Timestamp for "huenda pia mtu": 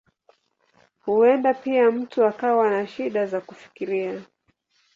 1.05-2.25